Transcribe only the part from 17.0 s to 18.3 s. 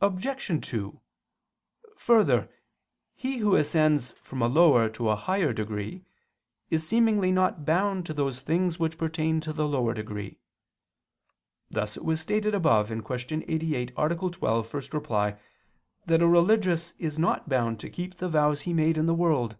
is not bound to keep the